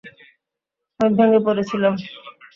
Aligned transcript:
আমি 0.99 1.11
ভেঙে 1.17 1.39
পড়েছিলাম। 1.45 1.93